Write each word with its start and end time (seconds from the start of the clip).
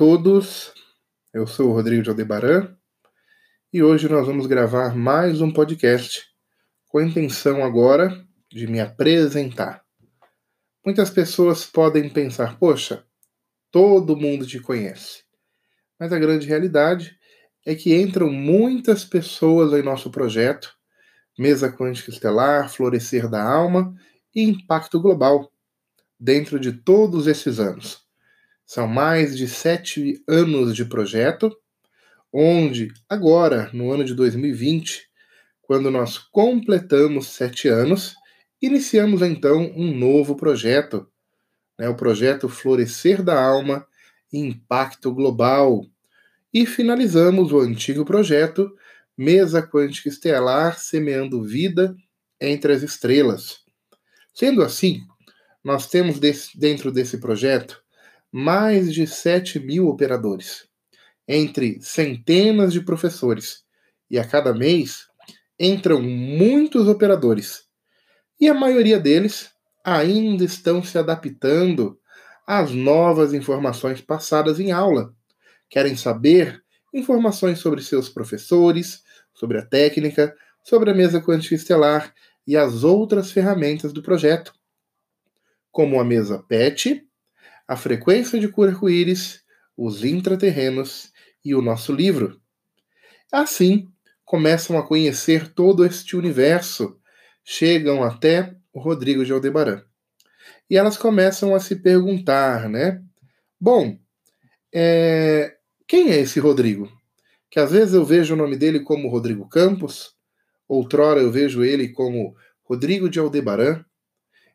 todos, 0.00 0.72
eu 1.30 1.46
sou 1.46 1.68
o 1.68 1.74
Rodrigo 1.74 2.02
de 2.02 2.08
Aldebaran 2.08 2.74
e 3.70 3.82
hoje 3.82 4.08
nós 4.08 4.26
vamos 4.26 4.46
gravar 4.46 4.96
mais 4.96 5.42
um 5.42 5.52
podcast 5.52 6.24
com 6.88 6.96
a 6.96 7.04
intenção 7.04 7.62
agora 7.62 8.26
de 8.50 8.66
me 8.66 8.80
apresentar. 8.80 9.84
Muitas 10.82 11.10
pessoas 11.10 11.66
podem 11.66 12.08
pensar, 12.08 12.58
poxa, 12.58 13.04
todo 13.70 14.16
mundo 14.16 14.46
te 14.46 14.58
conhece. 14.58 15.22
Mas 15.98 16.14
a 16.14 16.18
grande 16.18 16.46
realidade 16.46 17.14
é 17.66 17.74
que 17.74 17.94
entram 17.94 18.30
muitas 18.30 19.04
pessoas 19.04 19.70
em 19.78 19.82
nosso 19.82 20.10
projeto, 20.10 20.74
Mesa 21.38 21.70
Quântica 21.70 22.10
Estelar, 22.10 22.70
Florescer 22.70 23.28
da 23.28 23.42
Alma 23.42 23.94
e 24.34 24.44
Impacto 24.44 24.98
Global, 24.98 25.52
dentro 26.18 26.58
de 26.58 26.72
todos 26.72 27.26
esses 27.26 27.60
anos. 27.60 28.08
São 28.72 28.86
mais 28.86 29.36
de 29.36 29.48
sete 29.48 30.22
anos 30.28 30.76
de 30.76 30.84
projeto, 30.84 31.50
onde 32.32 32.92
agora, 33.08 33.68
no 33.72 33.90
ano 33.90 34.04
de 34.04 34.14
2020, 34.14 35.08
quando 35.60 35.90
nós 35.90 36.18
completamos 36.18 37.26
sete 37.26 37.66
anos, 37.66 38.14
iniciamos 38.62 39.22
então 39.22 39.72
um 39.74 39.92
novo 39.92 40.36
projeto, 40.36 41.04
né, 41.76 41.88
o 41.88 41.96
projeto 41.96 42.48
Florescer 42.48 43.24
da 43.24 43.44
Alma 43.44 43.84
Impacto 44.32 45.12
Global. 45.12 45.84
E 46.54 46.64
finalizamos 46.64 47.50
o 47.50 47.58
antigo 47.58 48.04
projeto 48.04 48.72
Mesa 49.18 49.60
Quântica 49.60 50.08
Estelar 50.08 50.78
Semeando 50.78 51.42
Vida 51.42 51.96
entre 52.40 52.72
as 52.72 52.84
Estrelas. 52.84 53.64
Sendo 54.32 54.62
assim, 54.62 55.00
nós 55.64 55.88
temos 55.88 56.20
desse, 56.20 56.56
dentro 56.56 56.92
desse 56.92 57.18
projeto 57.18 57.82
mais 58.32 58.92
de 58.92 59.06
7 59.06 59.58
mil 59.58 59.88
operadores, 59.88 60.68
entre 61.26 61.80
centenas 61.80 62.72
de 62.72 62.80
professores, 62.80 63.64
e 64.10 64.18
a 64.18 64.24
cada 64.24 64.52
mês 64.52 65.06
entram 65.58 66.02
muitos 66.02 66.88
operadores. 66.88 67.64
E 68.40 68.48
a 68.48 68.54
maioria 68.54 68.98
deles 68.98 69.50
ainda 69.84 70.44
estão 70.44 70.82
se 70.82 70.98
adaptando 70.98 71.98
às 72.46 72.70
novas 72.70 73.32
informações 73.32 74.00
passadas 74.00 74.58
em 74.58 74.72
aula. 74.72 75.14
Querem 75.68 75.96
saber 75.96 76.62
informações 76.92 77.58
sobre 77.58 77.82
seus 77.82 78.08
professores, 78.08 79.02
sobre 79.32 79.58
a 79.58 79.64
técnica, 79.64 80.34
sobre 80.64 80.90
a 80.90 80.94
mesa 80.94 81.20
quântica 81.20 81.54
estelar 81.54 82.12
e 82.46 82.56
as 82.56 82.82
outras 82.82 83.30
ferramentas 83.30 83.92
do 83.92 84.02
projeto, 84.02 84.52
como 85.70 86.00
a 86.00 86.04
mesa 86.04 86.42
PET, 86.48 87.06
a 87.70 87.76
frequência 87.76 88.40
de 88.40 88.48
cura 88.48 88.72
arco-íris, 88.72 89.44
os 89.76 90.02
intraterrenos 90.02 91.12
e 91.44 91.54
o 91.54 91.62
nosso 91.62 91.92
livro. 91.92 92.40
Assim, 93.30 93.86
começam 94.24 94.76
a 94.76 94.84
conhecer 94.84 95.54
todo 95.54 95.86
este 95.86 96.16
universo, 96.16 96.98
chegam 97.44 98.02
até 98.02 98.56
o 98.72 98.80
Rodrigo 98.80 99.24
de 99.24 99.32
Aldebaran. 99.32 99.84
E 100.68 100.76
elas 100.76 100.96
começam 100.96 101.54
a 101.54 101.60
se 101.60 101.76
perguntar, 101.76 102.68
né? 102.68 103.00
Bom, 103.60 103.96
é... 104.74 105.56
quem 105.86 106.10
é 106.10 106.18
esse 106.18 106.40
Rodrigo? 106.40 106.90
Que 107.48 107.60
às 107.60 107.70
vezes 107.70 107.94
eu 107.94 108.04
vejo 108.04 108.34
o 108.34 108.36
nome 108.36 108.56
dele 108.56 108.80
como 108.80 109.08
Rodrigo 109.08 109.48
Campos, 109.48 110.16
outrora 110.66 111.20
eu 111.20 111.30
vejo 111.30 111.62
ele 111.62 111.90
como 111.90 112.34
Rodrigo 112.64 113.08
de 113.08 113.20
Aldebaran, 113.20 113.84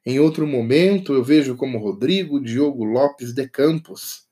em 0.06 0.20
outro 0.20 0.46
momento, 0.46 1.16
eu 1.16 1.24
vejo 1.24 1.56
como 1.56 1.80
Rodrigo 1.80 2.40
Diogo 2.40 2.84
Lopes 2.84 3.34
de 3.34 3.50
Campos. 3.50 4.28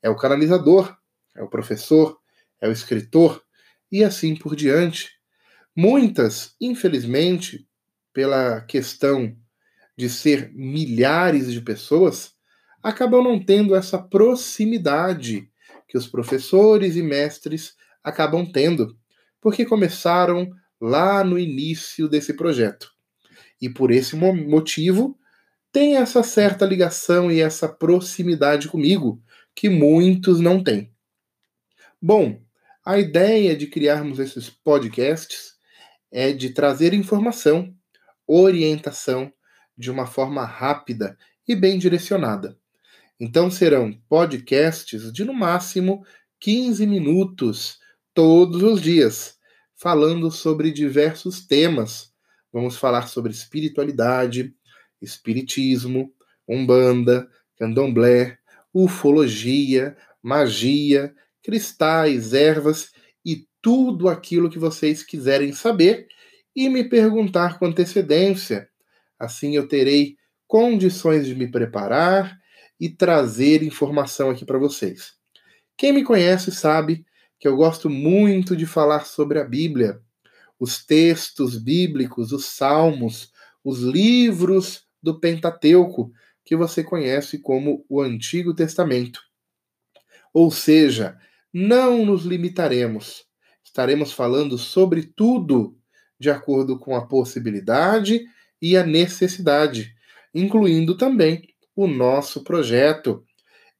É 0.00 0.08
o 0.08 0.14
canalizador, 0.14 0.96
é 1.34 1.42
o 1.42 1.48
professor, 1.48 2.16
é 2.60 2.68
o 2.68 2.72
escritor 2.72 3.42
e 3.90 4.04
assim 4.04 4.36
por 4.36 4.54
diante. 4.54 5.10
Muitas, 5.74 6.54
infelizmente, 6.60 7.66
pela 8.12 8.60
questão 8.60 9.36
de 9.96 10.08
ser 10.08 10.52
milhares 10.54 11.52
de 11.52 11.60
pessoas, 11.62 12.32
acabam 12.80 13.24
não 13.24 13.44
tendo 13.44 13.74
essa 13.74 13.98
proximidade 13.98 15.50
que 15.88 15.98
os 15.98 16.06
professores 16.06 16.94
e 16.94 17.02
mestres 17.02 17.74
acabam 18.04 18.46
tendo, 18.46 18.96
porque 19.40 19.64
começaram 19.64 20.48
lá 20.80 21.24
no 21.24 21.36
início 21.36 22.08
desse 22.08 22.34
projeto 22.34 22.96
e 23.60 23.68
por 23.68 23.90
esse 23.90 24.16
motivo 24.16 25.18
tem 25.72 25.96
essa 25.96 26.22
certa 26.22 26.64
ligação 26.64 27.30
e 27.30 27.40
essa 27.40 27.68
proximidade 27.68 28.68
comigo 28.68 29.22
que 29.54 29.68
muitos 29.68 30.40
não 30.40 30.62
têm. 30.62 30.92
Bom, 32.00 32.40
a 32.84 32.98
ideia 32.98 33.56
de 33.56 33.66
criarmos 33.66 34.18
esses 34.18 34.48
podcasts 34.48 35.54
é 36.10 36.32
de 36.32 36.50
trazer 36.50 36.94
informação, 36.94 37.74
orientação 38.26 39.32
de 39.76 39.90
uma 39.90 40.06
forma 40.06 40.44
rápida 40.44 41.18
e 41.46 41.54
bem 41.54 41.78
direcionada. 41.78 42.58
Então 43.20 43.50
serão 43.50 43.92
podcasts 44.08 45.12
de 45.12 45.24
no 45.24 45.34
máximo 45.34 46.04
15 46.40 46.86
minutos 46.86 47.78
todos 48.14 48.62
os 48.62 48.80
dias, 48.80 49.36
falando 49.74 50.30
sobre 50.30 50.70
diversos 50.70 51.44
temas 51.44 52.12
vamos 52.58 52.76
falar 52.76 53.08
sobre 53.08 53.32
espiritualidade, 53.32 54.52
espiritismo, 55.00 56.12
umbanda, 56.48 57.28
candomblé, 57.56 58.38
ufologia, 58.74 59.96
magia, 60.22 61.14
cristais, 61.42 62.34
ervas 62.34 62.90
e 63.24 63.46
tudo 63.62 64.08
aquilo 64.08 64.50
que 64.50 64.58
vocês 64.58 65.02
quiserem 65.02 65.52
saber 65.52 66.08
e 66.54 66.68
me 66.68 66.84
perguntar 66.84 67.58
com 67.58 67.66
antecedência. 67.66 68.68
Assim 69.18 69.56
eu 69.56 69.68
terei 69.68 70.16
condições 70.46 71.26
de 71.26 71.34
me 71.34 71.48
preparar 71.50 72.38
e 72.80 72.88
trazer 72.88 73.62
informação 73.62 74.30
aqui 74.30 74.44
para 74.44 74.58
vocês. 74.58 75.12
Quem 75.76 75.92
me 75.92 76.02
conhece 76.02 76.50
sabe 76.50 77.04
que 77.38 77.46
eu 77.46 77.56
gosto 77.56 77.88
muito 77.88 78.56
de 78.56 78.66
falar 78.66 79.04
sobre 79.06 79.38
a 79.38 79.44
Bíblia 79.44 80.00
os 80.58 80.84
textos 80.84 81.56
bíblicos, 81.56 82.32
os 82.32 82.46
salmos, 82.46 83.32
os 83.64 83.80
livros 83.80 84.84
do 85.02 85.18
Pentateuco, 85.18 86.10
que 86.44 86.56
você 86.56 86.82
conhece 86.82 87.38
como 87.38 87.84
o 87.88 88.00
Antigo 88.00 88.54
Testamento. 88.54 89.20
Ou 90.32 90.50
seja, 90.50 91.18
não 91.52 92.04
nos 92.04 92.24
limitaremos, 92.24 93.24
estaremos 93.62 94.12
falando 94.12 94.58
sobre 94.58 95.02
tudo 95.02 95.76
de 96.18 96.30
acordo 96.30 96.78
com 96.78 96.96
a 96.96 97.06
possibilidade 97.06 98.24
e 98.60 98.76
a 98.76 98.84
necessidade, 98.84 99.94
incluindo 100.34 100.96
também 100.96 101.42
o 101.76 101.86
nosso 101.86 102.42
projeto. 102.42 103.24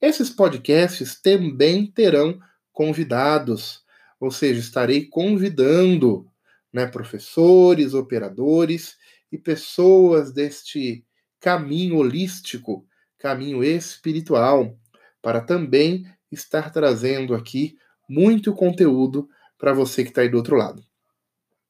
Esses 0.01 0.31
podcasts 0.31 1.21
também 1.21 1.87
terão 1.87 2.39
convidados, 2.73 3.83
ou 4.21 4.31
seja, 4.31 4.61
estarei 4.61 5.07
convidando 5.07 6.28
né, 6.73 6.87
professores, 6.87 7.95
operadores 7.95 8.97
e 9.31 9.39
pessoas 9.39 10.33
deste 10.33 11.05
caminho 11.41 11.97
holístico, 11.97 12.87
caminho 13.19 13.63
espiritual, 13.63 14.77
para 15.23 15.41
também 15.41 16.05
estar 16.31 16.73
trazendo 16.73 17.35
aqui 17.35 17.77
muito 18.09 18.53
conteúdo 18.55 19.29
para 19.59 19.73
você 19.73 20.03
que 20.03 20.11
está 20.11 20.23
aí 20.23 20.29
do 20.29 20.37
outro 20.37 20.57
lado. 20.57 20.83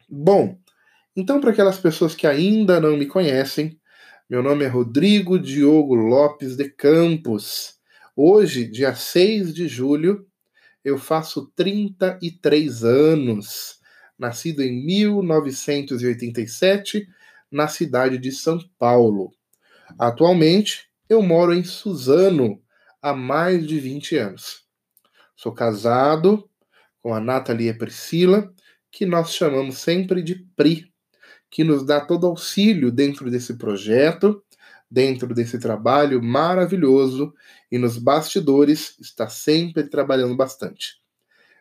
Bom, 0.08 0.58
então, 1.16 1.40
para 1.40 1.50
aquelas 1.50 1.78
pessoas 1.78 2.14
que 2.14 2.26
ainda 2.26 2.80
não 2.80 2.96
me 2.96 3.06
conhecem, 3.06 3.78
meu 4.28 4.42
nome 4.42 4.64
é 4.64 4.68
Rodrigo 4.68 5.38
Diogo 5.38 5.94
Lopes 5.94 6.54
de 6.54 6.68
Campos. 6.68 7.78
Hoje, 8.14 8.66
dia 8.66 8.94
6 8.94 9.54
de 9.54 9.66
julho, 9.66 10.26
eu 10.84 10.98
faço 10.98 11.50
33 11.56 12.84
anos 12.84 13.77
nascido 14.18 14.62
em 14.62 14.84
1987 14.84 17.08
na 17.50 17.66
cidade 17.68 18.18
de 18.18 18.30
São 18.32 18.58
Paulo. 18.78 19.32
Atualmente, 19.98 20.88
eu 21.08 21.22
moro 21.22 21.54
em 21.54 21.64
Suzano 21.64 22.60
há 23.00 23.14
mais 23.14 23.66
de 23.66 23.80
20 23.80 24.16
anos. 24.16 24.66
Sou 25.36 25.52
casado 25.52 26.46
com 27.00 27.14
a 27.14 27.20
Nathalie 27.20 27.72
Priscila, 27.72 28.52
que 28.90 29.06
nós 29.06 29.32
chamamos 29.32 29.78
sempre 29.78 30.22
de 30.22 30.34
Pri, 30.56 30.92
que 31.50 31.64
nos 31.64 31.86
dá 31.86 32.00
todo 32.00 32.26
auxílio 32.26 32.90
dentro 32.90 33.30
desse 33.30 33.56
projeto, 33.56 34.42
dentro 34.90 35.34
desse 35.34 35.58
trabalho 35.58 36.22
maravilhoso 36.22 37.32
e 37.70 37.78
nos 37.78 37.98
bastidores 37.98 38.98
está 38.98 39.28
sempre 39.28 39.84
trabalhando 39.84 40.36
bastante. 40.36 41.00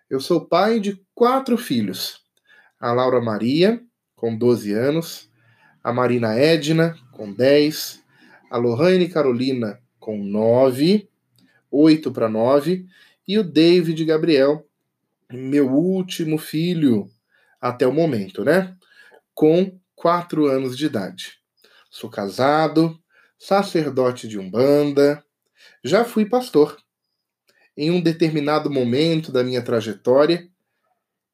Eu 0.09 0.19
sou 0.19 0.45
pai 0.45 0.79
de 0.79 1.01
quatro 1.13 1.57
filhos 1.57 2.26
a 2.79 2.91
Laura 2.91 3.21
Maria, 3.21 3.81
com 4.15 4.35
12 4.35 4.73
anos, 4.73 5.29
a 5.83 5.93
Marina 5.93 6.35
Edna, 6.35 6.97
com 7.11 7.31
10, 7.31 8.03
a 8.49 8.57
Lohane 8.57 9.09
Carolina, 9.09 9.79
com 9.99 10.17
9, 10.17 11.09
8 11.71 12.11
para 12.11 12.29
9, 12.29 12.85
e 13.27 13.37
o 13.37 13.43
David 13.43 14.03
Gabriel, 14.05 14.65
meu 15.31 15.69
último 15.71 16.37
filho 16.37 17.09
até 17.59 17.85
o 17.85 17.93
momento, 17.93 18.43
né? 18.43 18.75
Com 19.33 19.77
quatro 19.95 20.45
anos 20.45 20.77
de 20.77 20.85
idade. 20.85 21.39
Sou 21.89 22.09
casado, 22.09 22.97
sacerdote 23.37 24.27
de 24.27 24.39
Umbanda, 24.39 25.23
já 25.83 26.05
fui 26.05 26.25
pastor. 26.25 26.77
Em 27.75 27.91
um 27.91 28.01
determinado 28.01 28.69
momento 28.69 29.31
da 29.31 29.43
minha 29.43 29.61
trajetória, 29.61 30.49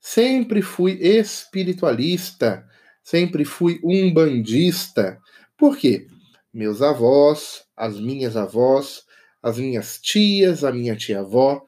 sempre 0.04 0.62
fui 0.62 1.00
espiritualista, 1.02 2.68
sempre 3.02 3.46
fui 3.46 3.80
umbandista. 3.82 5.18
Por 5.58 5.78
quê? 5.78 6.08
Meus 6.54 6.82
avós, 6.82 7.64
as 7.76 7.98
minhas 7.98 8.36
avós, 8.36 9.06
as 9.42 9.58
minhas 9.58 10.00
tias, 10.02 10.66
a 10.66 10.74
minha 10.74 10.94
tia-avó, 10.94 11.64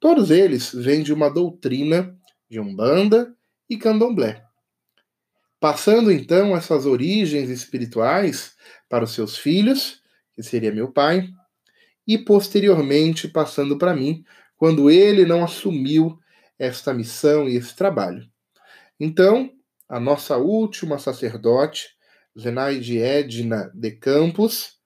todos 0.00 0.30
eles 0.30 0.72
vêm 0.72 1.02
de 1.02 1.12
uma 1.12 1.28
doutrina 1.28 2.18
de 2.48 2.58
Umbanda 2.58 3.36
e 3.68 3.76
Candomblé. 3.76 4.42
Passando 5.60 6.10
então 6.10 6.56
essas 6.56 6.86
origens 6.86 7.50
espirituais 7.50 8.54
para 8.88 9.04
os 9.04 9.12
seus 9.12 9.36
filhos, 9.36 10.00
que 10.32 10.42
seria 10.42 10.72
meu 10.72 10.90
pai, 10.90 11.28
e 12.06 12.16
posteriormente 12.16 13.28
passando 13.28 13.76
para 13.76 13.94
mim, 13.94 14.24
quando 14.56 14.90
ele 14.90 15.26
não 15.26 15.44
assumiu 15.44 16.18
esta 16.58 16.94
missão 16.94 17.48
e 17.48 17.56
esse 17.56 17.74
trabalho. 17.74 18.28
Então, 18.98 19.50
a 19.88 19.98
nossa 20.00 20.36
última 20.36 20.98
sacerdote, 20.98 21.88
Zenaide 22.38 22.98
Edna 22.98 23.70
de 23.74 23.92
Campos, 23.92 24.78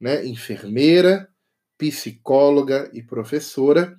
né, 0.00 0.24
enfermeira, 0.26 1.28
psicóloga 1.78 2.90
e 2.92 3.02
professora, 3.02 3.98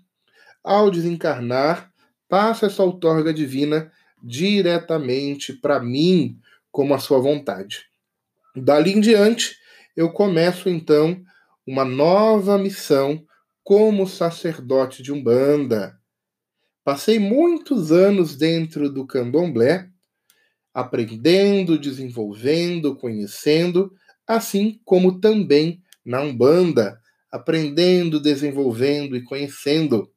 ao 0.64 0.90
desencarnar, 0.90 1.92
passa 2.30 2.68
essa 2.68 2.84
outorga 2.84 3.34
divina 3.34 3.92
diretamente 4.24 5.54
para 5.54 5.80
mim 5.80 6.40
como 6.72 6.94
a 6.94 7.00
sua 7.00 7.20
vontade. 7.20 7.86
Dali 8.56 8.92
em 8.92 9.02
diante, 9.02 9.58
eu 9.96 10.12
começo 10.12 10.70
então 10.70 11.22
uma 11.68 11.84
nova 11.84 12.58
missão 12.58 13.26
como 13.64 14.08
sacerdote 14.08 15.04
de 15.04 15.12
Umbanda. 15.12 16.00
Passei 16.84 17.18
muitos 17.18 17.94
anos 17.94 18.36
dentro 18.36 18.90
do 18.90 19.08
candomblé, 19.08 19.90
aprendendo, 20.74 21.80
desenvolvendo, 21.80 22.96
conhecendo, 22.98 23.94
assim 24.28 24.82
como 24.84 25.22
também 25.22 25.82
na 26.06 26.22
Umbanda, 26.22 27.00
aprendendo, 27.32 28.20
desenvolvendo 28.20 29.16
e 29.16 29.24
conhecendo, 29.24 30.12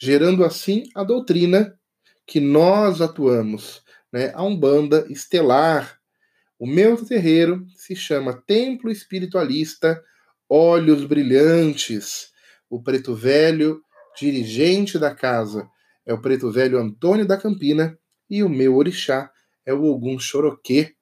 gerando 0.00 0.44
assim 0.44 0.84
a 0.94 1.04
doutrina 1.04 1.78
que 2.26 2.40
nós 2.40 3.02
atuamos, 3.02 3.82
né? 4.10 4.32
a 4.34 4.42
Umbanda 4.42 5.06
estelar. 5.10 5.98
O 6.58 6.66
meu 6.66 7.04
terreiro 7.04 7.66
se 7.76 7.94
chama 7.94 8.42
Templo 8.46 8.90
Espiritualista 8.90 10.02
Olhos 10.48 11.04
Brilhantes. 11.04 12.32
O 12.70 12.82
preto 12.82 13.14
velho, 13.14 13.82
dirigente 14.18 14.98
da 14.98 15.14
casa, 15.14 15.68
é 16.06 16.12
o 16.12 16.20
preto 16.20 16.50
velho 16.50 16.78
Antônio 16.78 17.26
da 17.26 17.36
Campina 17.36 17.98
e 18.28 18.42
o 18.42 18.48
meu 18.48 18.76
orixá 18.76 19.30
é 19.64 19.72
o 19.72 19.84
Ogum 19.84 20.18
Choroquê. 20.18 20.94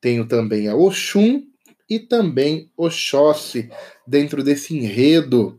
Tenho 0.00 0.26
também 0.26 0.68
a 0.68 0.76
Oxum 0.76 1.42
e 1.88 1.98
também 1.98 2.70
Oxóssi 2.76 3.70
dentro 4.06 4.42
desse 4.42 4.76
enredo. 4.76 5.58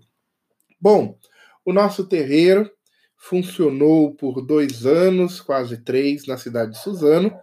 Bom, 0.79 1.17
o 1.65 1.73
nosso 1.73 2.07
terreiro 2.07 2.69
funcionou 3.17 4.15
por 4.15 4.41
dois 4.41 4.85
anos, 4.85 5.41
quase 5.41 5.77
três, 5.83 6.25
na 6.25 6.37
cidade 6.37 6.71
de 6.71 6.79
Suzano, 6.79 7.33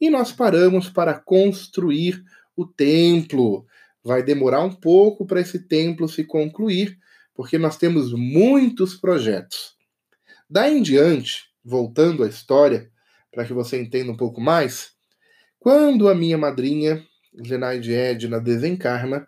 e 0.00 0.10
nós 0.10 0.32
paramos 0.32 0.88
para 0.90 1.14
construir 1.14 2.22
o 2.56 2.66
templo. 2.66 3.64
Vai 4.02 4.22
demorar 4.22 4.64
um 4.64 4.72
pouco 4.72 5.24
para 5.24 5.40
esse 5.40 5.60
templo 5.60 6.08
se 6.08 6.24
concluir, 6.24 6.98
porque 7.32 7.56
nós 7.56 7.76
temos 7.76 8.12
muitos 8.12 8.94
projetos. 8.96 9.73
Daí 10.48 10.78
em 10.78 10.82
diante, 10.82 11.44
voltando 11.64 12.22
à 12.22 12.28
história, 12.28 12.90
para 13.32 13.44
que 13.44 13.52
você 13.52 13.80
entenda 13.80 14.12
um 14.12 14.16
pouco 14.16 14.40
mais, 14.40 14.92
quando 15.58 16.08
a 16.08 16.14
minha 16.14 16.36
madrinha, 16.36 17.02
Zenaide 17.46 17.92
Edna, 17.92 18.40
desencarna, 18.40 19.26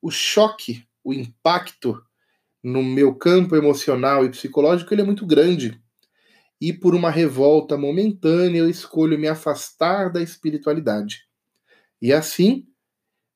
o 0.00 0.10
choque, 0.10 0.86
o 1.02 1.12
impacto 1.12 2.00
no 2.62 2.82
meu 2.82 3.14
campo 3.14 3.54
emocional 3.54 4.24
e 4.24 4.30
psicológico 4.30 4.92
ele 4.94 5.02
é 5.02 5.04
muito 5.04 5.26
grande. 5.26 5.80
E 6.60 6.72
por 6.72 6.94
uma 6.94 7.10
revolta 7.10 7.76
momentânea 7.76 8.60
eu 8.60 8.70
escolho 8.70 9.18
me 9.18 9.28
afastar 9.28 10.10
da 10.10 10.22
espiritualidade. 10.22 11.26
E 12.00 12.12
assim, 12.12 12.66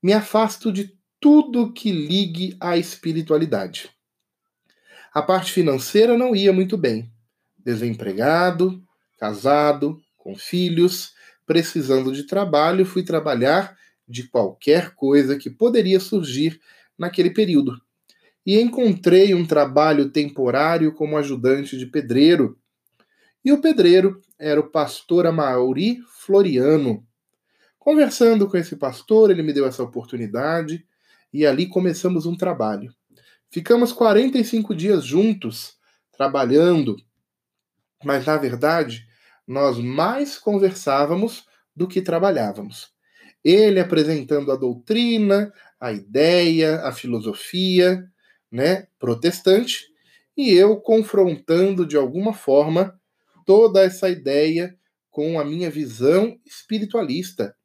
me 0.03 0.13
afasto 0.13 0.73
de 0.73 0.97
tudo 1.21 1.73
que 1.73 1.93
ligue 1.93 2.56
à 2.61 2.77
espiritualidade. 2.77 3.91
A 5.12 5.21
parte 5.21 5.51
financeira 5.53 6.17
não 6.17 6.37
ia 6.37 6.53
muito 6.53 6.77
bem. 6.77 7.11
Desempregado, 7.59 8.81
casado, 9.19 10.01
com 10.17 10.37
filhos, 10.37 11.12
precisando 11.45 12.12
de 12.12 12.25
trabalho, 12.25 12.87
fui 12.87 13.03
trabalhar 13.03 13.77
de 14.07 14.29
qualquer 14.29 14.95
coisa 14.95 15.37
que 15.37 15.51
poderia 15.51 15.99
surgir 15.99 16.61
naquele 16.97 17.31
período. 17.31 17.81
E 18.47 18.61
encontrei 18.61 19.35
um 19.35 19.45
trabalho 19.45 20.11
temporário 20.11 20.93
como 20.95 21.19
ajudante 21.19 21.77
de 21.77 21.87
pedreiro. 21.87 22.56
E 23.45 23.53
o 23.53 23.61
pedreiro 23.61 24.21
era 24.39 24.61
o 24.61 24.71
pastor 24.71 25.27
Amauri 25.27 26.01
Floriano. 26.21 27.05
Conversando 27.81 28.47
com 28.47 28.56
esse 28.56 28.77
pastor, 28.77 29.31
ele 29.31 29.43
me 29.43 29.53
deu 29.53 29.67
essa 29.67 29.83
oportunidade 29.83 30.87
e 31.33 31.45
ali 31.45 31.67
começamos 31.67 32.27
um 32.27 32.37
trabalho. 32.37 32.95
Ficamos 33.50 33.93
45 33.93 34.73
dias 34.76 35.05
juntos, 35.05 35.76
trabalhando, 36.12 36.97
mas 38.05 38.25
na 38.25 38.37
verdade 38.37 39.08
nós 39.44 39.77
mais 39.77 40.39
conversávamos 40.39 41.44
do 41.75 41.89
que 41.89 42.01
trabalhávamos. 42.01 42.93
Ele 43.43 43.81
apresentando 43.81 44.53
a 44.53 44.56
doutrina, 44.56 45.53
a 45.81 45.91
ideia, 45.91 46.81
a 46.82 46.93
filosofia, 46.93 48.08
né, 48.53 48.86
protestante, 49.01 49.89
e 50.36 50.53
eu 50.53 50.77
confrontando 50.77 51.84
de 51.84 51.96
alguma 51.96 52.32
forma 52.32 53.01
toda 53.44 53.82
essa 53.82 54.08
ideia 54.08 54.79
com 55.10 55.41
a 55.41 55.44
minha 55.44 55.69
visão 55.69 56.39
espiritualista, 56.46 57.56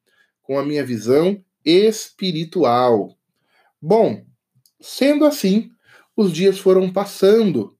com 0.42 0.58
a 0.58 0.66
minha 0.66 0.84
visão 0.84 1.44
espiritual. 1.64 3.16
Bom, 3.80 4.26
sendo 4.82 5.26
assim, 5.26 5.75
os 6.16 6.32
dias 6.32 6.58
foram 6.58 6.92
passando. 6.92 7.78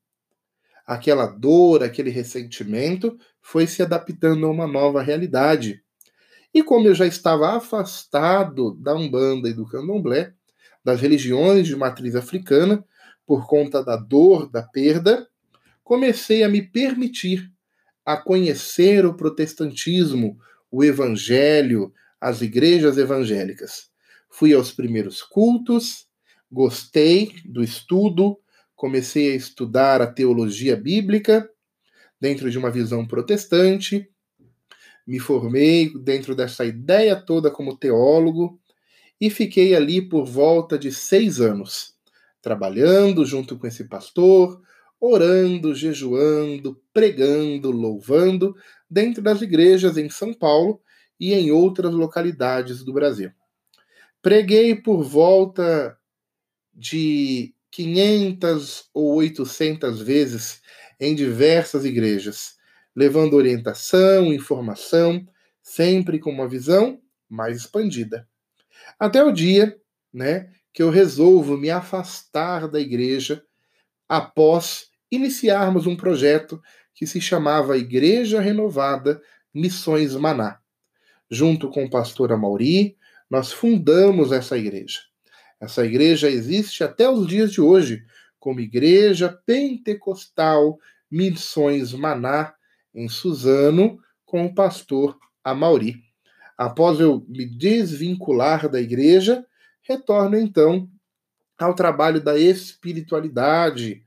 Aquela 0.86 1.26
dor, 1.26 1.84
aquele 1.84 2.10
ressentimento 2.10 3.18
foi 3.42 3.66
se 3.66 3.82
adaptando 3.82 4.46
a 4.46 4.52
uma 4.52 4.68
nova 4.68 5.02
realidade. 5.02 5.82
E 6.54 6.64
como 6.64 6.88
eu 6.88 6.96
já 6.96 7.06
estava 7.06 7.56
afastado 7.56 8.76
da 8.76 8.96
Umbanda 8.96 9.50
e 9.50 9.54
do 9.54 9.66
Candomblé, 9.66 10.34
das 10.84 11.02
religiões 11.02 11.68
de 11.68 11.76
matriz 11.76 12.16
africana, 12.16 12.86
por 13.26 13.48
conta 13.48 13.84
da 13.84 13.96
dor, 13.96 14.50
da 14.50 14.62
perda, 14.62 15.28
comecei 15.84 16.44
a 16.44 16.50
me 16.50 16.62
permitir 16.62 17.52
a 18.06 18.16
conhecer 18.16 19.06
o 19.06 19.16
protestantismo, 19.16 20.38
o 20.70 20.84
evangelho, 20.84 21.92
as 22.22 22.42
igrejas 22.42 22.98
evangélicas. 22.98 23.90
Fui 24.30 24.54
aos 24.54 24.72
primeiros 24.72 25.24
cultos, 25.24 26.05
gostei 26.56 27.34
do 27.44 27.62
estudo, 27.62 28.40
comecei 28.78 29.34
a 29.34 29.36
estudar 29.36 30.02
a 30.02 30.08
teologia 30.08 30.78
bíblica 30.78 31.50
dentro 32.20 32.50
de 32.50 32.58
uma 32.58 32.72
visão 32.72 33.06
protestante. 33.06 34.10
Me 35.06 35.20
formei 35.20 35.92
dentro 36.00 36.34
dessa 36.34 36.64
ideia 36.64 37.14
toda 37.14 37.52
como 37.52 37.76
teólogo 37.76 38.58
e 39.20 39.30
fiquei 39.30 39.76
ali 39.76 40.02
por 40.02 40.26
volta 40.26 40.80
de 40.80 40.94
seis 40.94 41.42
anos, 41.42 41.94
trabalhando 42.42 43.26
junto 43.26 43.58
com 43.58 43.68
esse 43.68 43.84
pastor, 43.90 44.62
orando, 44.98 45.76
jejuando, 45.76 46.82
pregando, 46.94 47.70
louvando, 47.70 48.56
dentro 48.90 49.22
das 49.22 49.42
igrejas 49.42 49.98
em 49.98 50.10
São 50.10 50.34
Paulo 50.34 50.80
e 51.20 51.34
em 51.34 51.52
outras 51.52 51.94
localidades 51.94 52.82
do 52.82 52.94
Brasil. 52.94 53.30
Preguei 54.22 54.74
por 54.74 55.04
volta 55.04 55.98
de 56.76 57.54
500 57.72 58.90
ou 58.94 59.16
800 59.16 60.02
vezes 60.02 60.62
em 61.00 61.16
diversas 61.16 61.86
igrejas, 61.86 62.56
levando 62.96 63.34
orientação, 63.34 64.34
informação, 64.34 65.28
sempre 65.62 66.20
com 66.20 66.32
uma 66.32 66.48
visão 66.48 67.02
mais 67.30 67.58
expandida. 67.58 68.28
Até 69.00 69.24
o 69.24 69.32
dia, 69.32 69.78
né, 70.14 70.52
que 70.74 70.84
eu 70.84 70.90
resolvo 70.90 71.58
me 71.58 71.70
afastar 71.70 72.68
da 72.68 72.80
igreja 72.80 73.44
após 74.08 74.90
iniciarmos 75.12 75.88
um 75.88 75.96
projeto 75.96 76.62
que 76.94 77.08
se 77.08 77.20
chamava 77.20 77.78
Igreja 77.78 78.40
Renovada 78.40 79.22
Missões 79.54 80.16
Maná. 80.16 80.60
Junto 81.30 81.70
com 81.70 81.86
o 81.86 81.90
pastor 81.90 82.32
Amauri, 82.32 82.98
nós 83.30 83.52
fundamos 83.52 84.32
essa 84.32 84.58
igreja. 84.58 85.02
Essa 85.66 85.84
igreja 85.84 86.30
existe 86.30 86.84
até 86.84 87.10
os 87.10 87.26
dias 87.26 87.52
de 87.52 87.60
hoje, 87.60 88.06
como 88.40 88.60
Igreja 88.60 89.30
Pentecostal 89.48 90.78
Missões 91.10 91.92
Maná, 91.92 92.54
em 92.94 93.10
Suzano, 93.10 94.00
com 94.24 94.46
o 94.46 94.54
pastor 94.54 95.18
Amauri. 95.44 95.96
Após 96.56 97.00
eu 97.00 97.26
me 97.28 97.48
desvincular 97.48 98.70
da 98.70 98.80
igreja, 98.80 99.44
retorno 99.82 100.38
então 100.38 100.88
ao 101.58 101.74
trabalho 101.74 102.22
da 102.22 102.38
espiritualidade, 102.38 104.04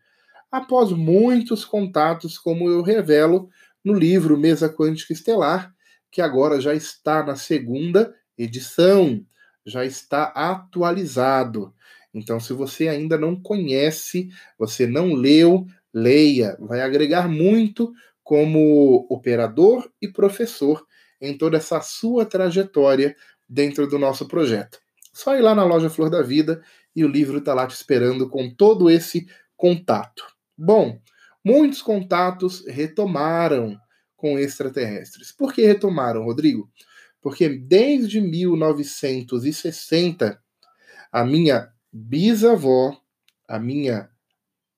após 0.53 0.93
muitos 0.93 1.65
contatos, 1.65 2.39
como 2.39 2.71
eu 2.71 2.83
revelo 2.83 3.51
no 3.85 3.95
livro 3.95 4.39
Mesa 4.39 4.69
Quântica 4.69 5.13
Estelar, 5.13 5.75
que 6.09 6.23
agora 6.23 6.61
já 6.61 6.73
está 6.73 7.25
na 7.25 7.35
segunda 7.35 8.15
edição, 8.37 9.27
já 9.69 9.85
está 9.85 10.25
atualizado. 10.25 11.75
Então, 12.13 12.41
se 12.41 12.53
você 12.53 12.89
ainda 12.89 13.19
não 13.19 13.41
conhece, 13.41 14.31
você 14.59 14.87
não 14.87 15.13
leu, 15.13 15.67
leia, 15.93 16.57
vai 16.61 16.81
agregar 16.81 17.29
muito 17.29 17.93
como 18.23 19.07
operador 19.09 19.91
e 20.01 20.09
professor 20.09 20.85
em 21.21 21.37
toda 21.37 21.57
essa 21.57 21.81
sua 21.81 22.25
trajetória 22.25 23.15
dentro 23.49 23.87
do 23.87 23.99
nosso 23.99 24.27
projeto. 24.27 24.79
Só 25.13 25.37
ir 25.37 25.41
lá 25.41 25.55
na 25.55 25.65
loja 25.65 25.91
Flor 25.91 26.11
da 26.11 26.23
Vida 26.23 26.63
e 26.95 27.05
o 27.05 27.09
livro 27.09 27.39
está 27.39 27.55
lá 27.55 27.67
te 27.67 27.75
esperando 27.75 28.29
com 28.29 28.51
todo 28.55 28.91
esse 28.91 29.27
contato. 29.57 30.25
Bom, 30.57 31.01
muitos 31.45 31.83
contatos 31.83 32.65
retomaram 32.67 33.79
com 34.17 34.39
extraterrestres. 34.39 35.33
Por 35.33 35.53
que 35.53 35.65
retomaram, 35.65 36.25
Rodrigo? 36.25 36.71
Porque 37.21 37.49
desde 37.49 38.21
1960, 38.21 40.41
a 41.11 41.25
minha 41.25 41.73
bisavó, 41.93 42.97
a 43.49 43.59
minha 43.59 44.09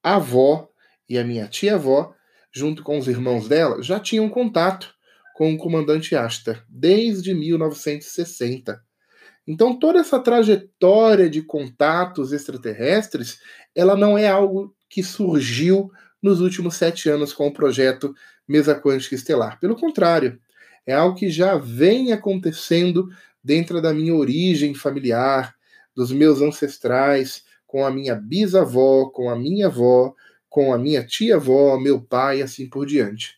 avó 0.02 0.68
e 1.08 1.18
a 1.18 1.24
minha 1.24 1.48
tia-avó, 1.48 2.14
junto 2.52 2.82
com 2.82 2.98
os 2.98 3.08
irmãos 3.08 3.48
dela, 3.48 3.82
já 3.82 4.00
tinham 4.00 4.28
contato 4.28 4.94
com 5.34 5.52
o 5.52 5.58
comandante 5.58 6.14
Ashtar 6.14 6.64
desde 6.68 7.34
1960. 7.34 8.80
Então 9.46 9.78
toda 9.78 9.98
essa 9.98 10.20
trajetória 10.20 11.28
de 11.28 11.42
contatos 11.42 12.32
extraterrestres, 12.32 13.38
ela 13.74 13.96
não 13.96 14.16
é 14.16 14.28
algo 14.28 14.74
que 14.88 15.02
surgiu 15.02 15.90
nos 16.22 16.40
últimos 16.40 16.76
sete 16.76 17.08
anos 17.08 17.32
com 17.32 17.48
o 17.48 17.52
projeto 17.52 18.14
Mesa 18.46 18.78
Quântica 18.78 19.14
Estelar. 19.14 19.58
Pelo 19.58 19.76
contrário, 19.76 20.38
é 20.90 20.94
algo 20.94 21.16
que 21.16 21.30
já 21.30 21.56
vem 21.56 22.12
acontecendo 22.12 23.08
dentro 23.42 23.80
da 23.80 23.94
minha 23.94 24.14
origem 24.14 24.74
familiar, 24.74 25.54
dos 25.94 26.10
meus 26.12 26.40
ancestrais, 26.40 27.44
com 27.66 27.84
a 27.84 27.90
minha 27.90 28.14
bisavó, 28.14 29.08
com 29.10 29.30
a 29.30 29.36
minha 29.36 29.66
avó, 29.66 30.14
com 30.48 30.72
a 30.72 30.78
minha 30.78 31.06
tia-avó, 31.06 31.78
meu 31.78 32.00
pai, 32.00 32.42
assim 32.42 32.68
por 32.68 32.84
diante. 32.86 33.36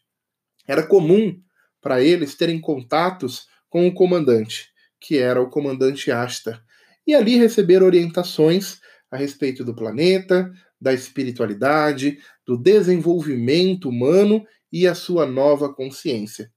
Era 0.67 0.87
comum 0.87 1.39
para 1.81 2.03
eles 2.03 2.35
terem 2.35 2.59
contatos 2.61 3.47
com 3.69 3.87
o 3.87 3.93
comandante, 3.93 4.71
que 4.99 5.19
era 5.19 5.41
o 5.43 5.51
comandante 5.51 6.11
Ashtar, 6.11 6.65
e 7.07 7.15
ali 7.15 7.37
receber 7.37 7.83
orientações 7.83 8.81
a 9.11 9.17
respeito 9.17 9.63
do 9.63 9.75
planeta, 9.75 10.51
da 10.81 10.95
espiritualidade, 10.95 12.19
do 12.47 12.57
desenvolvimento 12.57 13.91
humano 13.91 14.47
e 14.73 14.87
a 14.87 14.95
sua 14.95 15.27
nova 15.27 15.73
consciência. 15.73 16.51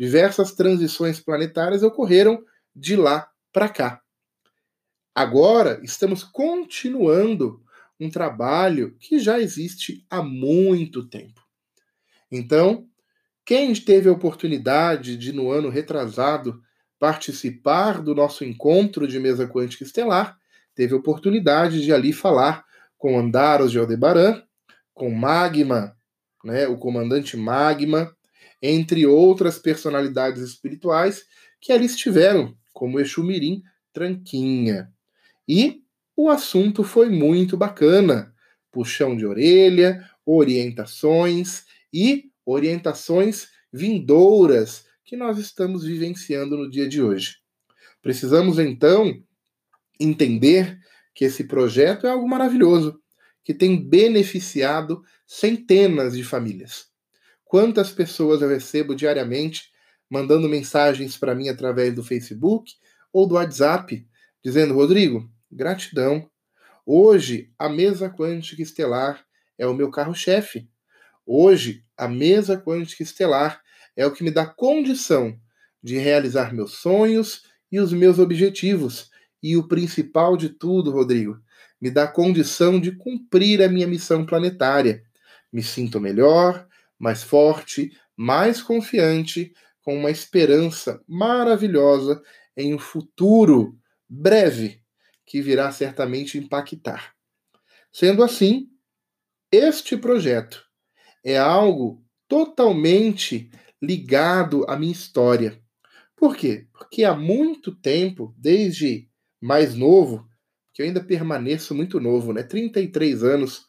Diversas 0.00 0.52
transições 0.52 1.20
planetárias 1.20 1.82
ocorreram 1.82 2.42
de 2.74 2.96
lá 2.96 3.28
para 3.52 3.68
cá. 3.68 4.00
Agora 5.14 5.78
estamos 5.82 6.24
continuando 6.24 7.62
um 8.00 8.08
trabalho 8.08 8.96
que 8.98 9.18
já 9.18 9.38
existe 9.38 10.06
há 10.08 10.22
muito 10.22 11.06
tempo. 11.06 11.42
Então, 12.32 12.88
quem 13.44 13.74
teve 13.74 14.08
a 14.08 14.12
oportunidade 14.12 15.18
de, 15.18 15.34
no 15.34 15.50
ano 15.50 15.68
retrasado, 15.68 16.62
participar 16.98 18.00
do 18.00 18.14
nosso 18.14 18.42
encontro 18.42 19.06
de 19.06 19.20
mesa 19.20 19.46
quântica 19.46 19.84
estelar, 19.84 20.38
teve 20.74 20.94
a 20.94 20.96
oportunidade 20.96 21.82
de 21.82 21.92
ali 21.92 22.14
falar 22.14 22.64
com 22.96 23.18
Andaros 23.18 23.70
de 23.70 23.78
Aldebaran, 23.78 24.42
com 24.94 25.10
Magma, 25.10 25.94
né, 26.42 26.66
o 26.66 26.78
comandante 26.78 27.36
Magma, 27.36 28.16
entre 28.62 29.06
outras 29.06 29.58
personalidades 29.58 30.42
espirituais 30.42 31.24
que 31.60 31.72
ali 31.72 31.86
estiveram, 31.86 32.56
como 32.72 33.00
Exu 33.00 33.22
Mirim 33.22 33.62
Tranquinha. 33.92 34.90
E 35.48 35.82
o 36.16 36.28
assunto 36.28 36.84
foi 36.84 37.10
muito 37.10 37.56
bacana. 37.56 38.34
Puxão 38.70 39.16
de 39.16 39.26
orelha, 39.26 40.08
orientações 40.24 41.64
e 41.92 42.30
orientações 42.44 43.48
vindouras 43.72 44.84
que 45.04 45.16
nós 45.16 45.38
estamos 45.38 45.84
vivenciando 45.84 46.56
no 46.56 46.70
dia 46.70 46.88
de 46.88 47.02
hoje. 47.02 47.38
Precisamos 48.00 48.58
então 48.58 49.22
entender 49.98 50.78
que 51.14 51.24
esse 51.24 51.44
projeto 51.44 52.06
é 52.06 52.10
algo 52.10 52.28
maravilhoso, 52.28 53.00
que 53.42 53.52
tem 53.52 53.76
beneficiado 53.76 55.02
centenas 55.26 56.16
de 56.16 56.22
famílias. 56.22 56.89
Quantas 57.50 57.90
pessoas 57.90 58.42
eu 58.42 58.48
recebo 58.48 58.94
diariamente 58.94 59.72
mandando 60.08 60.48
mensagens 60.48 61.16
para 61.16 61.34
mim 61.34 61.48
através 61.48 61.92
do 61.92 62.04
Facebook 62.04 62.74
ou 63.12 63.26
do 63.26 63.34
WhatsApp, 63.34 64.06
dizendo: 64.40 64.72
Rodrigo, 64.72 65.28
gratidão. 65.50 66.30
Hoje, 66.86 67.52
a 67.58 67.68
mesa 67.68 68.08
quântica 68.08 68.62
estelar 68.62 69.26
é 69.58 69.66
o 69.66 69.74
meu 69.74 69.90
carro-chefe. 69.90 70.70
Hoje, 71.26 71.84
a 71.96 72.06
mesa 72.06 72.56
quântica 72.56 73.02
estelar 73.02 73.60
é 73.96 74.06
o 74.06 74.12
que 74.12 74.22
me 74.22 74.30
dá 74.30 74.46
condição 74.46 75.36
de 75.82 75.98
realizar 75.98 76.54
meus 76.54 76.74
sonhos 76.74 77.42
e 77.72 77.80
os 77.80 77.92
meus 77.92 78.20
objetivos 78.20 79.10
e 79.42 79.56
o 79.56 79.66
principal 79.66 80.36
de 80.36 80.50
tudo, 80.50 80.92
Rodrigo, 80.92 81.36
me 81.80 81.90
dá 81.90 82.06
condição 82.06 82.78
de 82.78 82.92
cumprir 82.92 83.60
a 83.60 83.68
minha 83.68 83.88
missão 83.88 84.24
planetária. 84.24 85.02
Me 85.52 85.64
sinto 85.64 85.98
melhor, 85.98 86.69
mais 87.00 87.22
forte, 87.22 87.90
mais 88.16 88.62
confiante, 88.62 89.52
com 89.82 89.96
uma 89.96 90.10
esperança 90.10 91.02
maravilhosa 91.08 92.22
em 92.56 92.74
um 92.74 92.78
futuro 92.78 93.78
breve 94.06 94.82
que 95.24 95.40
virá 95.40 95.72
certamente 95.72 96.36
impactar. 96.36 97.14
Sendo 97.90 98.22
assim, 98.22 98.68
este 99.50 99.96
projeto 99.96 100.64
é 101.24 101.38
algo 101.38 102.04
totalmente 102.28 103.50
ligado 103.82 104.64
à 104.68 104.76
minha 104.76 104.92
história. 104.92 105.60
Por 106.14 106.36
quê? 106.36 106.66
Porque 106.72 107.02
há 107.02 107.14
muito 107.14 107.74
tempo, 107.74 108.34
desde 108.36 109.08
mais 109.40 109.74
novo, 109.74 110.28
que 110.74 110.82
eu 110.82 110.86
ainda 110.86 111.02
permaneço 111.02 111.74
muito 111.74 111.98
novo, 111.98 112.32
né? 112.32 112.42
33 112.42 113.24
anos 113.24 113.66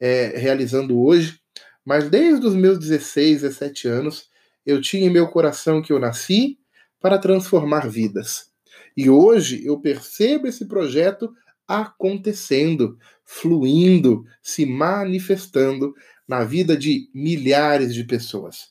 é, 0.00 0.36
realizando 0.36 1.00
hoje, 1.00 1.41
mas 1.84 2.08
desde 2.08 2.46
os 2.46 2.54
meus 2.54 2.78
16, 2.78 3.42
17 3.42 3.88
anos, 3.88 4.30
eu 4.64 4.80
tinha 4.80 5.06
em 5.06 5.10
meu 5.10 5.28
coração 5.28 5.82
que 5.82 5.92
eu 5.92 5.98
nasci 5.98 6.58
para 7.00 7.18
transformar 7.18 7.88
vidas. 7.88 8.50
E 8.96 9.10
hoje 9.10 9.64
eu 9.66 9.80
percebo 9.80 10.46
esse 10.46 10.66
projeto 10.66 11.32
acontecendo, 11.66 12.98
fluindo, 13.24 14.24
se 14.42 14.66
manifestando 14.66 15.94
na 16.28 16.44
vida 16.44 16.76
de 16.76 17.08
milhares 17.14 17.94
de 17.94 18.04
pessoas. 18.04 18.70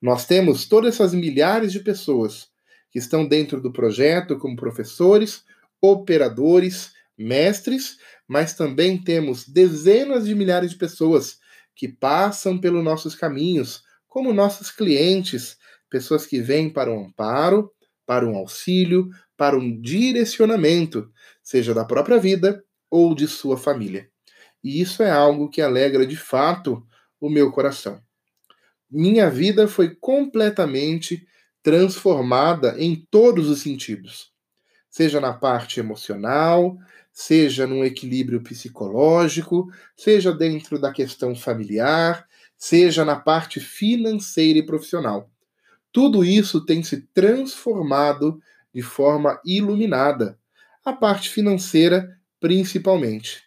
Nós 0.00 0.26
temos 0.26 0.66
todas 0.66 0.94
essas 0.94 1.14
milhares 1.14 1.72
de 1.72 1.80
pessoas 1.80 2.48
que 2.90 2.98
estão 2.98 3.26
dentro 3.26 3.60
do 3.60 3.72
projeto 3.72 4.38
como 4.38 4.56
professores, 4.56 5.44
operadores, 5.80 6.92
mestres, 7.16 7.98
mas 8.28 8.54
também 8.54 8.98
temos 9.02 9.48
dezenas 9.48 10.26
de 10.26 10.34
milhares 10.34 10.70
de 10.70 10.76
pessoas 10.76 11.38
que 11.76 11.86
passam 11.86 12.58
pelos 12.58 12.82
nossos 12.82 13.14
caminhos, 13.14 13.84
como 14.08 14.32
nossos 14.32 14.70
clientes, 14.70 15.58
pessoas 15.90 16.26
que 16.26 16.40
vêm 16.40 16.70
para 16.70 16.90
um 16.90 17.04
amparo, 17.04 17.70
para 18.06 18.26
um 18.26 18.34
auxílio, 18.34 19.10
para 19.36 19.56
um 19.56 19.80
direcionamento, 19.80 21.10
seja 21.42 21.74
da 21.74 21.84
própria 21.84 22.18
vida 22.18 22.64
ou 22.90 23.14
de 23.14 23.28
sua 23.28 23.58
família. 23.58 24.08
E 24.64 24.80
isso 24.80 25.02
é 25.02 25.10
algo 25.10 25.50
que 25.50 25.60
alegra 25.60 26.06
de 26.06 26.16
fato 26.16 26.84
o 27.20 27.28
meu 27.28 27.52
coração. 27.52 28.00
Minha 28.90 29.28
vida 29.28 29.68
foi 29.68 29.94
completamente 29.94 31.26
transformada 31.62 32.74
em 32.78 33.06
todos 33.10 33.50
os 33.50 33.60
sentidos, 33.60 34.32
seja 34.88 35.20
na 35.20 35.32
parte 35.32 35.80
emocional, 35.80 36.78
seja 37.18 37.66
num 37.66 37.82
equilíbrio 37.82 38.42
psicológico, 38.42 39.72
seja 39.96 40.30
dentro 40.30 40.78
da 40.78 40.92
questão 40.92 41.34
familiar, 41.34 42.28
seja 42.58 43.06
na 43.06 43.16
parte 43.16 43.58
financeira 43.58 44.58
e 44.58 44.62
profissional. 44.62 45.30
Tudo 45.90 46.22
isso 46.22 46.66
tem 46.66 46.82
se 46.82 47.08
transformado 47.14 48.38
de 48.72 48.82
forma 48.82 49.40
iluminada. 49.46 50.38
A 50.84 50.92
parte 50.92 51.30
financeira, 51.30 52.20
principalmente. 52.38 53.44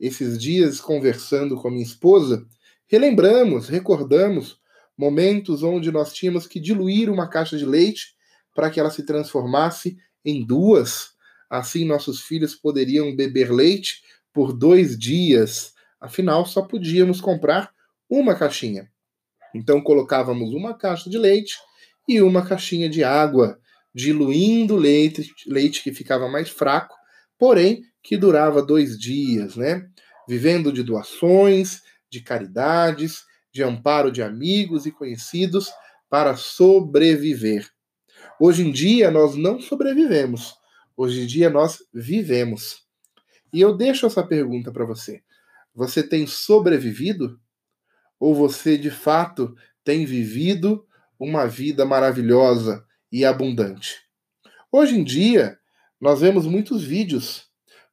Esses 0.00 0.38
dias, 0.38 0.80
conversando 0.80 1.54
com 1.54 1.68
a 1.68 1.70
minha 1.70 1.84
esposa, 1.84 2.46
relembramos, 2.86 3.68
recordamos 3.68 4.58
momentos 4.96 5.62
onde 5.62 5.92
nós 5.92 6.14
tínhamos 6.14 6.46
que 6.46 6.58
diluir 6.58 7.10
uma 7.10 7.28
caixa 7.28 7.58
de 7.58 7.66
leite 7.66 8.14
para 8.54 8.70
que 8.70 8.80
ela 8.80 8.90
se 8.90 9.04
transformasse 9.04 9.98
em 10.24 10.42
duas. 10.42 11.11
Assim, 11.52 11.84
nossos 11.84 12.22
filhos 12.22 12.54
poderiam 12.54 13.14
beber 13.14 13.52
leite 13.52 14.02
por 14.32 14.54
dois 14.54 14.98
dias. 14.98 15.74
Afinal, 16.00 16.46
só 16.46 16.62
podíamos 16.62 17.20
comprar 17.20 17.70
uma 18.08 18.34
caixinha. 18.34 18.90
Então, 19.54 19.82
colocávamos 19.82 20.54
uma 20.54 20.72
caixa 20.72 21.10
de 21.10 21.18
leite 21.18 21.58
e 22.08 22.22
uma 22.22 22.42
caixinha 22.42 22.88
de 22.88 23.04
água 23.04 23.60
diluindo 23.94 24.76
leite, 24.76 25.30
leite 25.46 25.82
que 25.82 25.92
ficava 25.92 26.26
mais 26.26 26.48
fraco, 26.48 26.96
porém 27.38 27.82
que 28.02 28.16
durava 28.16 28.62
dois 28.62 28.98
dias, 28.98 29.54
né? 29.54 29.86
Vivendo 30.26 30.72
de 30.72 30.82
doações, 30.82 31.82
de 32.10 32.22
caridades, 32.22 33.24
de 33.52 33.62
amparo 33.62 34.10
de 34.10 34.22
amigos 34.22 34.86
e 34.86 34.90
conhecidos 34.90 35.70
para 36.08 36.34
sobreviver. 36.34 37.68
Hoje 38.40 38.66
em 38.66 38.72
dia 38.72 39.10
nós 39.10 39.36
não 39.36 39.60
sobrevivemos, 39.60 40.54
hoje 40.96 41.22
em 41.22 41.26
dia 41.26 41.50
nós 41.50 41.78
vivemos. 41.92 42.82
E 43.52 43.60
eu 43.60 43.76
deixo 43.76 44.06
essa 44.06 44.22
pergunta 44.22 44.72
para 44.72 44.84
você: 44.84 45.22
você 45.74 46.02
tem 46.02 46.26
sobrevivido? 46.26 47.40
Ou 48.18 48.34
você 48.34 48.78
de 48.78 48.90
fato 48.90 49.54
tem 49.84 50.04
vivido 50.06 50.86
uma 51.18 51.46
vida 51.46 51.84
maravilhosa, 51.84 52.86
e 53.12 53.26
abundante. 53.26 54.00
Hoje 54.72 54.98
em 54.98 55.04
dia, 55.04 55.58
nós 56.00 56.20
vemos 56.20 56.46
muitos 56.46 56.82
vídeos, 56.82 57.44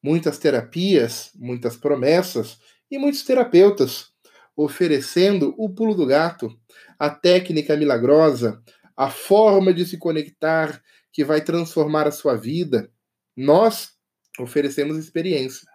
muitas 0.01 0.39
terapias, 0.39 1.32
muitas 1.36 1.75
promessas 1.75 2.58
e 2.89 2.98
muitos 2.98 3.24
terapeutas 3.24 4.08
oferecendo 4.56 5.53
o 5.58 5.70
pulo 5.70 5.96
do 5.96 6.06
gato, 6.06 6.53
a 6.98 7.10
técnica 7.10 7.77
milagrosa, 7.77 8.62
a 8.96 9.10
forma 9.10 9.74
de 9.74 9.86
se 9.86 9.98
conectar 9.98 10.82
que 11.12 11.24
vai 11.24 11.42
transformar 11.42 12.08
a 12.08 12.12
sua 12.12 12.36
vida. 12.36 12.92
Nós 13.36 13.92
oferecemos 14.39 14.98
experiência. 14.98 15.68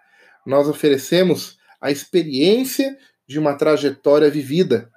Nós 0.47 0.69
oferecemos 0.69 1.59
a 1.81 1.91
experiência 1.91 2.97
de 3.27 3.39
uma 3.39 3.55
trajetória 3.55 4.31
vivida. 4.31 4.91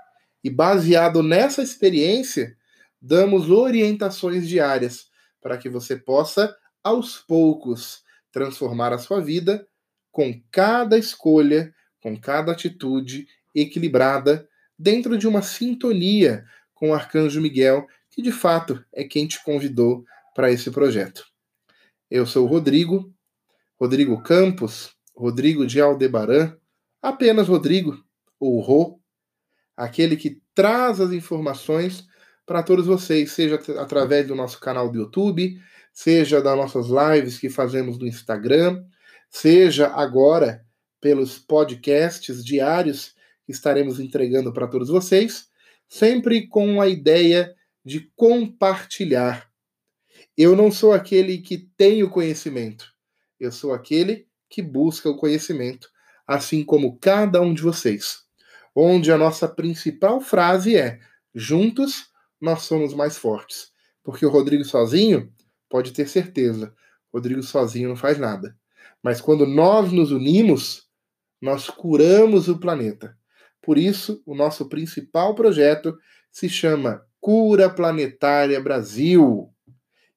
E 0.44 0.50
baseado 0.50 1.24
nessa 1.24 1.62
experiência, 1.62 2.56
damos 3.02 3.50
orientações 3.50 4.48
diárias 4.48 5.08
para 5.42 5.58
que 5.58 5.70
você 5.70 5.96
possa, 5.96 6.56
aos 6.84 7.18
poucos, 7.18 8.04
transformar 8.32 8.94
a 8.94 8.98
sua 8.98 9.22
vida 9.22 9.68
com 10.12 10.40
cada 10.52 10.98
escolha, 10.98 11.74
com 12.02 12.20
cada 12.20 12.52
atitude 12.52 13.28
equilibrada, 13.54 14.48
dentro 14.78 15.18
de 15.18 15.28
uma 15.28 15.42
sintonia 15.42 16.46
com 16.74 16.92
o 16.92 16.94
Arcanjo 16.94 17.42
Miguel, 17.42 17.88
que 18.12 18.22
de 18.22 18.32
fato 18.32 18.84
é 18.94 19.04
quem 19.04 19.28
te 19.28 19.44
convidou 19.44 20.06
para 20.38 20.52
esse 20.52 20.70
projeto. 20.70 21.26
Eu 22.12 22.28
sou 22.28 22.46
o 22.46 22.48
Rodrigo, 22.48 23.12
Rodrigo 23.76 24.22
Campos, 24.22 24.92
Rodrigo 25.16 25.66
de 25.66 25.82
Aldebaran, 25.82 26.56
apenas 27.02 27.48
Rodrigo, 27.48 27.98
ou 28.40 28.60
Rô, 28.60 29.02
aquele 29.76 30.16
que 30.16 30.40
traz 30.54 31.02
as 31.02 31.12
informações 31.12 32.06
para 32.46 32.62
todos 32.62 32.86
vocês, 32.86 33.32
seja 33.32 33.60
através 33.80 34.28
do 34.28 34.36
nosso 34.36 34.60
canal 34.60 34.92
do 34.92 35.00
YouTube, 35.00 35.60
seja 35.92 36.40
das 36.40 36.56
nossas 36.56 36.86
lives 36.86 37.40
que 37.40 37.50
fazemos 37.50 37.98
no 37.98 38.06
Instagram, 38.06 38.86
seja 39.32 39.88
agora 39.88 40.64
pelos 41.02 41.40
podcasts 41.40 42.46
diários 42.46 43.16
que 43.44 43.52
estaremos 43.52 44.00
entregando 44.00 44.54
para 44.54 44.68
todos 44.68 44.90
vocês, 44.90 45.48
sempre 45.90 46.48
com 46.48 46.80
a 46.80 46.88
ideia 46.88 47.56
de 47.84 48.12
compartilhar. 48.16 49.47
Eu 50.38 50.56
não 50.56 50.72
sou 50.72 50.94
aquele 50.94 51.40
que 51.40 51.58
tem 51.58 52.04
o 52.04 52.10
conhecimento, 52.12 52.94
eu 53.40 53.52
sou 53.52 53.74
aquele 53.74 54.28
que 54.48 54.62
busca 54.62 55.10
o 55.10 55.18
conhecimento, 55.18 55.90
assim 56.28 56.64
como 56.64 57.00
cada 57.00 57.42
um 57.42 57.54
de 57.54 57.64
vocês. 57.64 58.20
Onde 58.76 59.12
a 59.12 59.18
nossa 59.18 59.48
principal 59.48 60.22
frase 60.22 60.78
é: 60.78 61.00
juntos 61.34 62.12
nós 62.40 62.62
somos 62.62 62.94
mais 62.94 63.18
fortes. 63.18 63.72
Porque 64.04 64.26
o 64.26 64.30
Rodrigo 64.30 64.64
sozinho, 64.64 65.34
pode 65.68 65.92
ter 65.92 66.08
certeza, 66.08 66.72
Rodrigo 67.12 67.42
sozinho 67.42 67.90
não 67.90 67.96
faz 67.96 68.20
nada. 68.20 68.56
Mas 69.02 69.20
quando 69.20 69.46
nós 69.46 69.92
nos 69.92 70.12
unimos, 70.12 70.88
nós 71.42 71.68
curamos 71.68 72.48
o 72.48 72.60
planeta. 72.60 73.18
Por 73.62 73.78
isso, 73.78 74.22
o 74.24 74.36
nosso 74.36 74.70
principal 74.70 75.34
projeto 75.34 75.98
se 76.32 76.48
chama 76.48 77.04
Cura 77.20 77.70
Planetária 77.70 78.62
Brasil. 78.62 79.52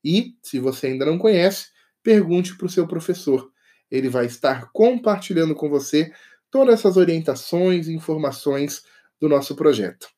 E, 0.05 0.37
se 0.43 0.59
você 0.59 0.89
ainda 0.89 1.05
não 1.05 1.19
conhece, 1.19 1.69
pergunte 2.03 2.57
para 2.57 2.67
o 2.67 2.71
seu 2.71 2.87
professor. 2.87 3.51
Ele 3.91 4.09
vai 4.09 4.27
estar 4.27 4.71
compartilhando 4.73 5.55
com 5.55 5.69
você 5.69 6.13
todas 6.51 6.75
essas 6.75 6.97
orientações 6.97 7.89
e 7.89 7.95
informações 7.95 8.83
do 9.21 9.29
nosso 9.29 9.55
projeto. 9.55 10.09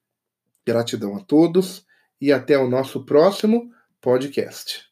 Gratidão 0.66 1.16
a 1.16 1.20
todos 1.20 1.84
e 2.20 2.32
até 2.32 2.56
o 2.56 2.68
nosso 2.68 3.04
próximo 3.04 3.70
podcast. 4.00 4.91